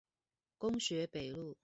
[0.57, 1.55] 工學北路